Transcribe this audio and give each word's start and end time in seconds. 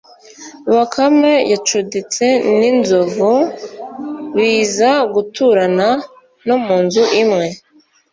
bakame 0.75 1.33
yacuditse 1.51 2.25
n'inzovu, 2.57 3.31
biza 4.35 4.91
guturana 5.13 5.89
no 6.47 6.55
mu 6.63 6.75
nzu 6.85 7.03
imwe 7.21 7.47